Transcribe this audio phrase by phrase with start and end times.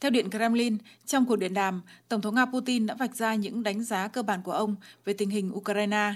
[0.00, 3.62] Theo Điện Kremlin, trong cuộc điện đàm, Tổng thống Nga Putin đã vạch ra những
[3.62, 6.14] đánh giá cơ bản của ông về tình hình Ukraine.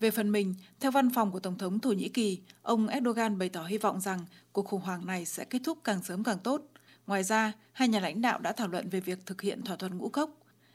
[0.00, 3.48] Về phần mình, theo văn phòng của Tổng thống Thổ Nhĩ Kỳ, ông Erdogan bày
[3.48, 6.62] tỏ hy vọng rằng cuộc khủng hoảng này sẽ kết thúc càng sớm càng tốt.
[7.06, 9.98] Ngoài ra, hai nhà lãnh đạo đã thảo luận về việc thực hiện thỏa thuận
[9.98, 10.30] ngũ cốc.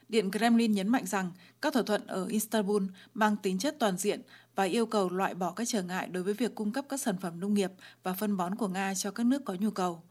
[0.08, 1.32] Điện Kremlin nhấn mạnh rằng
[1.62, 2.82] các thỏa thuận ở Istanbul
[3.14, 4.22] mang tính chất toàn diện
[4.54, 7.16] và yêu cầu loại bỏ các trở ngại đối với việc cung cấp các sản
[7.20, 7.70] phẩm nông nghiệp
[8.02, 10.02] và phân bón của Nga cho các nước có nhu cầu.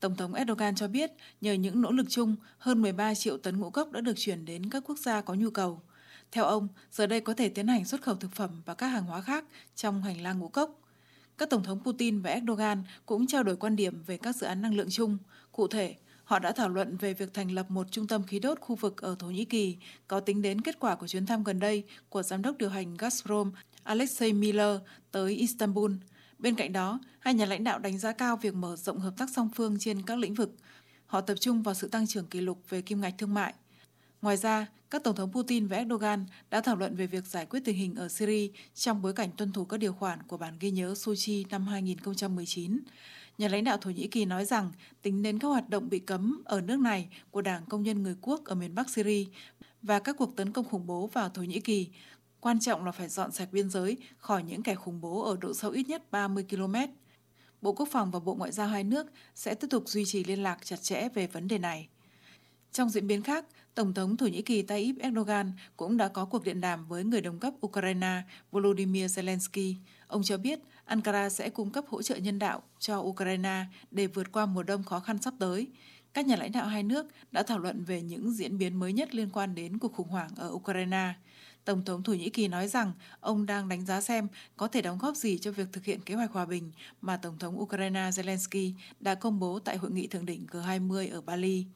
[0.00, 1.10] Tổng thống Erdogan cho biết
[1.40, 4.70] nhờ những nỗ lực chung, hơn 13 triệu tấn ngũ cốc đã được chuyển đến
[4.70, 5.82] các quốc gia có nhu cầu.
[6.32, 9.04] Theo ông, giờ đây có thể tiến hành xuất khẩu thực phẩm và các hàng
[9.04, 9.44] hóa khác
[9.76, 10.80] trong hành lang ngũ cốc.
[11.38, 14.62] Các tổng thống Putin và Erdogan cũng trao đổi quan điểm về các dự án
[14.62, 15.18] năng lượng chung.
[15.52, 18.60] Cụ thể, họ đã thảo luận về việc thành lập một trung tâm khí đốt
[18.60, 21.58] khu vực ở Thổ Nhĩ Kỳ, có tính đến kết quả của chuyến thăm gần
[21.58, 23.50] đây của giám đốc điều hành Gazprom
[23.82, 24.80] Alexei Miller
[25.10, 25.92] tới Istanbul.
[26.38, 29.30] Bên cạnh đó, hai nhà lãnh đạo đánh giá cao việc mở rộng hợp tác
[29.30, 30.54] song phương trên các lĩnh vực.
[31.06, 33.54] Họ tập trung vào sự tăng trưởng kỷ lục về kim ngạch thương mại.
[34.22, 37.60] Ngoài ra, các tổng thống Putin và Erdogan đã thảo luận về việc giải quyết
[37.64, 40.70] tình hình ở Syria trong bối cảnh tuân thủ các điều khoản của bản ghi
[40.70, 42.80] nhớ Sochi năm 2019.
[43.38, 44.72] Nhà lãnh đạo Thổ Nhĩ Kỳ nói rằng
[45.02, 48.16] tính đến các hoạt động bị cấm ở nước này của Đảng Công nhân Người
[48.20, 49.24] Quốc ở miền Bắc Syria
[49.82, 51.88] và các cuộc tấn công khủng bố vào Thổ Nhĩ Kỳ,
[52.40, 55.54] quan trọng là phải dọn sạch biên giới khỏi những kẻ khủng bố ở độ
[55.54, 56.74] sâu ít nhất 30 km.
[57.60, 60.42] Bộ Quốc phòng và Bộ Ngoại giao hai nước sẽ tiếp tục duy trì liên
[60.42, 61.88] lạc chặt chẽ về vấn đề này.
[62.72, 63.44] Trong diễn biến khác,
[63.74, 67.20] Tổng thống Thổ Nhĩ Kỳ Tayyip Erdogan cũng đã có cuộc điện đàm với người
[67.20, 69.74] đồng cấp Ukraine Volodymyr Zelensky.
[70.06, 74.32] Ông cho biết Ankara sẽ cung cấp hỗ trợ nhân đạo cho Ukraine để vượt
[74.32, 75.66] qua mùa đông khó khăn sắp tới.
[76.14, 79.14] Các nhà lãnh đạo hai nước đã thảo luận về những diễn biến mới nhất
[79.14, 81.14] liên quan đến cuộc khủng hoảng ở Ukraine.
[81.68, 84.98] Tổng thống Thổ Nhĩ Kỳ nói rằng ông đang đánh giá xem có thể đóng
[84.98, 88.72] góp gì cho việc thực hiện kế hoạch hòa bình mà Tổng thống Ukraine Zelensky
[89.00, 91.66] đã công bố tại hội nghị thượng đỉnh G20 ở Bali.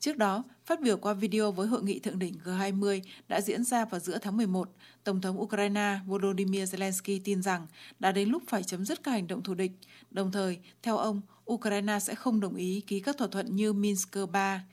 [0.00, 3.84] Trước đó, phát biểu qua video với hội nghị thượng đỉnh G20 đã diễn ra
[3.84, 4.70] vào giữa tháng 11,
[5.04, 7.66] Tổng thống Ukraine Volodymyr Zelensky tin rằng
[7.98, 9.72] đã đến lúc phải chấm dứt các hành động thù địch.
[10.10, 11.20] Đồng thời, theo ông,
[11.52, 14.64] Ukraine sẽ không đồng ý ký các thỏa thuận như Minsk 3.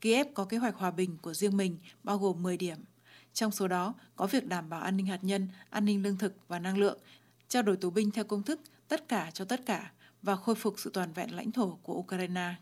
[0.00, 2.78] Kiev có kế hoạch hòa bình của riêng mình, bao gồm 10 điểm.
[3.32, 6.34] Trong số đó có việc đảm bảo an ninh hạt nhân, an ninh lương thực
[6.48, 6.98] và năng lượng,
[7.48, 9.90] trao đổi tù binh theo công thức tất cả cho tất cả
[10.22, 12.54] và khôi phục sự toàn vẹn lãnh thổ của Ukraine.